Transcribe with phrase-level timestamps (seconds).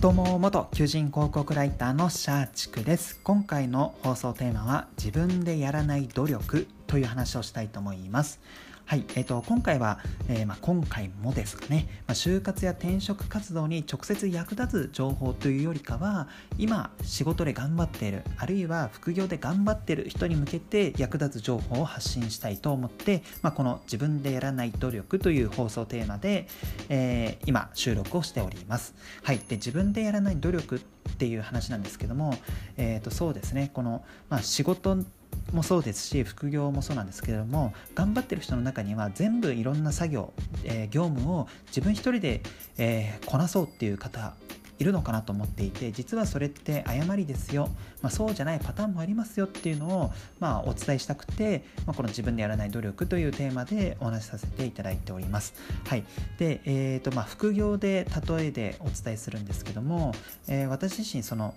[0.00, 3.18] どうも元求人広告ライターのシャーチクです。
[3.24, 8.38] 今回の放送テーマは自分でやらない努力という話をしたいと思います。
[8.88, 9.98] はい、えーと、今回は、
[10.30, 16.26] えー、まあ、今回もですかね、まあ、就活や転職活動に直接役立つ情報というよりかは
[16.56, 26.48] 今仕事で頑張っているあるいは副業で頑張っている人に向けて役立つ情報を発信したいと思って、まあ、この自分でやらない努力という放送テーマで、
[26.88, 28.94] えー、今収録をしております。
[29.22, 32.34] はい、で自分でやらない努力っていう話なんですけども、
[32.78, 34.96] えー、とそうですねこの、まあ、仕事
[35.52, 40.32] もそうですし副業もそうなんですけれども頑張ってる人の中には全部いろんな作業、
[40.64, 42.42] えー、業務を自分一人で、
[42.76, 44.34] えー、こなそうっていう方
[44.78, 47.68] いるのかなと思っていて実はそれって誤りですよ、
[48.00, 55.54] まあ、そうじゃないパターンもありますよっていうのを、まあ、お伝えしたくて、まあ、この自分でやらない努力というテーマでお話しさせていただいております。
[55.86, 56.04] はい、
[56.38, 60.14] で、えーとまあ、副業で例えでお伝えするんですけども、
[60.46, 61.54] えー、私自身その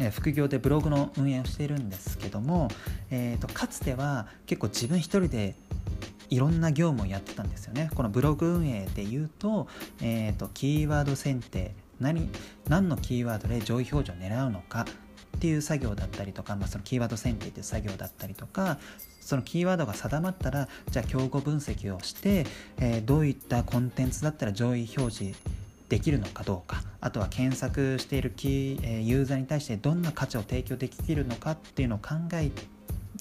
[0.00, 2.68] え副業でブログの運営をしているんですけども、
[3.10, 5.54] えーと、かつては結構自分一人で
[6.30, 7.90] いろんな業務をやってたんですよね。
[7.94, 9.68] このブログ運営で言うと、
[10.00, 12.30] えーと、キーワード選定何
[12.68, 14.86] 何のキーワードで上位表示を狙うのか
[15.36, 18.78] っていう作業だったりとか、まあ、そのキーワード選定っていう作業だったりとか
[19.20, 22.46] そのキーワードが定まったらじゃあ競合分析をして、
[22.78, 25.38] えー、どういったコンテンツだったら上位表示
[25.88, 32.50] できるのかどうかあとは検索しているキーユーザーに対してどんな価値を提供できるのかっていうのを考え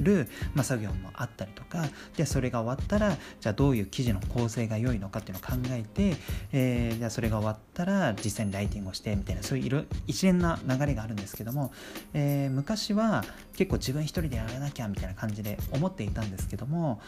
[0.00, 1.84] る、まあ、作業もあったりとか
[2.16, 6.16] でそれが終わったらじゃあどういう記事の構成が良いのかっていうのを考えて、
[6.52, 11.72] えー、じゃあそれが終わったら実際にライティングをしてみたいなそういう一連な流れがあるんですけども、
[12.12, 13.24] えー、昔は
[13.56, 17.00] 結構自分一人でやらなきゃみたいな感じで思っていたんですけども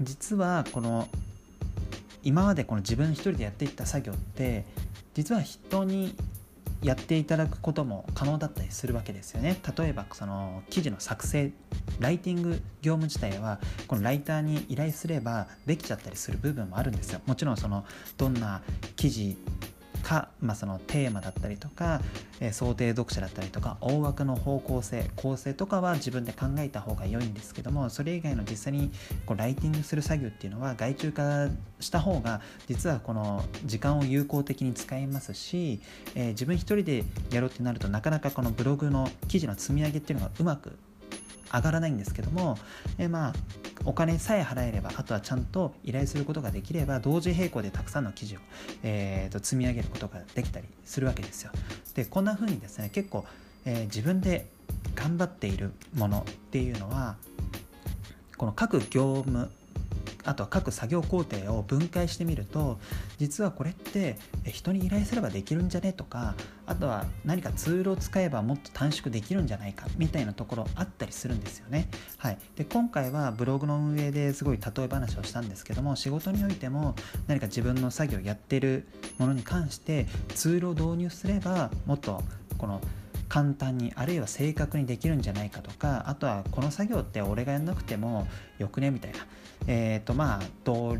[0.00, 1.08] 実はこの
[2.22, 4.64] 今までこの自分一人でやっていった作業って
[5.14, 6.14] 実は人に
[6.82, 9.56] やっていただくことも可能だったりするわけですよね。
[9.78, 11.52] 例えばその記事の作成
[12.00, 17.20] ライティング業務自体はこのライターに依頼すればできちゃったりする部分もあるんですよ。
[17.26, 17.84] もちろんその
[18.18, 18.62] どんな
[18.96, 19.36] 記事
[20.02, 22.00] か、まあ、そのテーマだったりとか、
[22.40, 28.90] えー、想定読者だったりとか大枠の方向性構成とかは自分で考えた方が良いんですけどもそれ以外の実際に
[29.24, 31.48] こうライティングする作業っていうのは外注化
[31.80, 35.80] した方が実はこの時間を有効的に使えますし、
[36.14, 40.76] えー、自分一人でやろうってなるとなかなかこのブログの記事の積み上げっていうのがうまく
[41.52, 42.58] 上がらないんですけども、
[42.98, 43.32] え、まあ
[43.84, 48.38] お金さえ払えればあとはちゃんと依頼することができれば同時並行でたくさんの記事を、
[48.82, 51.50] えーと、積み上げることができたりするわけですよ。
[51.94, 53.24] でこんな風にですね結構、
[53.64, 54.48] えー、自分で
[54.94, 57.16] 頑張っているものっていうのは
[58.36, 59.50] この各業務
[60.24, 62.78] あとは各作業工程を分解してみると
[63.18, 66.34] 実はこれって人に依頼すればできるんじゃねとか
[66.66, 71.88] あとは何かツールを使えばもっと短縮できるんじゃないかみたいなところあったりするんですよね。
[72.18, 76.94] はい、で今回はブログの運営ですごい例え話をしたんですけども仕事においても
[77.26, 78.86] 何か自分の作業やってる
[79.18, 82.22] ものに関してツールを導入すればもっと
[82.58, 82.80] この
[83.32, 88.28] 簡単にあるいは正確にできるんじゃないかとかあとはこの作業って俺がやんなくても
[88.58, 89.20] よくねみたいな。
[89.68, 90.98] えーとまあ、同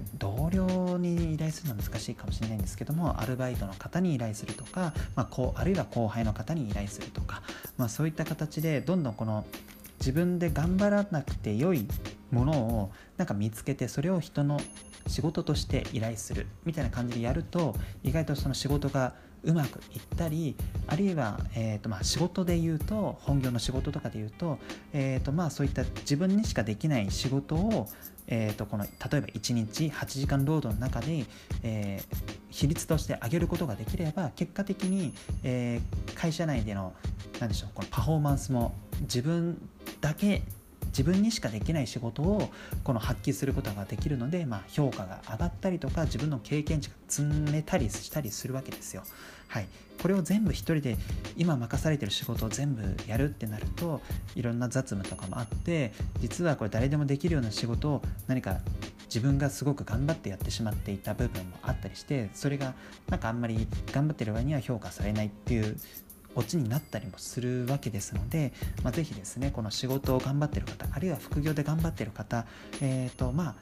[0.51, 7.43] 僚に依頼するのは難しいかもしれないんですけどもアルバイトの方に依頼するとか、まあ、こうあるいは後輩の方に依頼するとか、
[7.77, 9.45] まあ、そういった形でどんどんこの
[9.99, 11.89] 自分で頑張らなくて良い
[12.31, 14.61] ものをなんか見つけてそれを人の
[15.09, 19.15] 仕事として依頼するみたいな感じでやると意外とその仕事が
[19.45, 24.59] うまくいったりあるいは、えーとまあ、仕事で言うと本業の仕事とかで言うと,、
[24.93, 27.89] えーとまあ、そういった自分にしかできない仕事を、
[28.29, 31.27] えーと、この例えば1日8時間労働の中で、
[31.63, 32.17] えー、
[32.51, 36.93] 比率として上げることができれば結果的に、えー、会社内での
[37.41, 39.59] 何でしょうこのパフォーマンスも自分
[40.01, 40.43] だけ
[40.93, 42.51] 自分にしかできない仕事を
[42.85, 49.03] この発揮することができるので、まあ、評価が上がったりとか自分の経験値が積めたりしたりするわけですよ。
[49.49, 49.67] はい、
[50.01, 50.97] これを全部一人で
[51.37, 54.01] 今任されてる仕事を全部やるってなると
[54.35, 58.61] いろんな雑務とかもあって実はこれ誰でもできるような仕事を何か
[59.05, 62.73] 自分がすごく頑張ってやってしまっていた部分もあったりしてそれが
[63.11, 65.77] なんかあんまり頑張ってる割には評価されないっていう
[66.35, 68.53] オチになったりもするわけですので、
[68.83, 72.47] まあ、ぜひですねこの仕事を頑張ってる方あるいは副業で頑張ってる方
[72.81, 73.55] え、ー、とまあ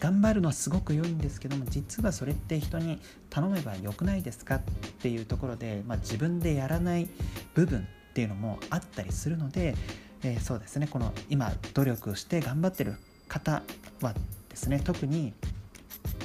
[0.00, 2.98] 頑張るのはすごく良いんですけども実はそれって人に
[3.28, 4.62] 頼めばよくないですかっ
[5.00, 7.08] ていうところで、まあ、自分でやらない
[7.54, 9.74] 部分っていうのもあったりするので、
[10.22, 12.96] えー、そうですねこの今努力して頑張ってる
[13.28, 13.62] 方
[14.00, 14.14] は
[14.48, 15.34] ですね特に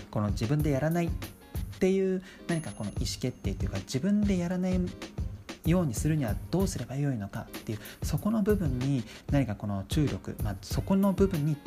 [0.10, 1.10] この自分でやらないっ
[1.80, 4.80] ていう何かこの意思決定というか自分でやらない
[5.66, 11.58] ようにするにはどうすればよいのかっていうそこの部分に何かこの注力、まあ、そこの部分に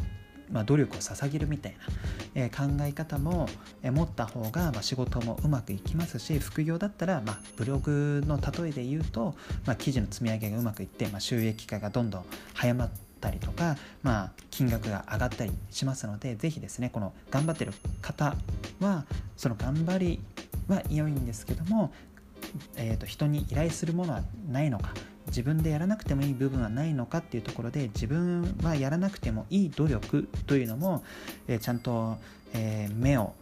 [0.50, 1.78] まあ、努力を捧げるみたいな、
[2.34, 3.48] えー、考え方も、
[3.82, 9.34] えー、持った方が、まあ、仕事もうまくいきますし副業だったら、まあ、ブログの例えで言うと、
[9.66, 12.24] まあ、記事の積み上げがうまくいって、まあ、収益化がどんどん
[12.54, 12.90] 早まっ
[13.20, 18.34] たりとか、まあ、金額が上がったりしますので是非ですねこの頑張ってる方
[18.80, 19.04] は
[19.36, 20.20] その頑張り
[20.68, 21.92] は良いんですけども、
[22.76, 24.92] えーと人に依頼するものはないのか
[25.28, 31.04] 自分でやらなくてもいい部分はないのかっていうところで自分はやらなくてもいい努力というのも、
[31.46, 32.16] えー、ちゃんと、
[32.54, 33.34] えー、目を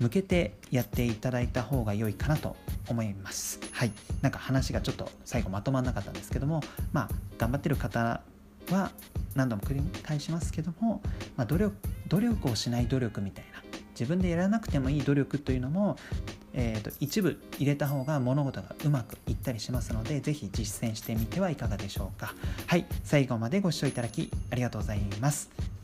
[0.00, 2.56] 向けてやっていただいた方が良いかなと
[2.88, 3.60] 思います。
[3.70, 3.92] はい。
[4.22, 6.62] なんか話がちょっと最後まとまんなかったんですけども、
[6.92, 7.08] まあ、
[7.38, 8.22] 頑張ってる方
[8.70, 8.90] は
[9.34, 11.02] 何度も繰り返しますけども、
[11.36, 11.76] まあ、努力
[12.08, 15.96] 努力をしない努力みたいな自分でやらなくてもいい努力というのも、
[16.54, 22.34] えーと、一部入れた方が物事がうまくいったりしますので是非実践してみてはいかがでしょうか。
[22.66, 25.79] はい最後までご視聴いただきありがとうございます。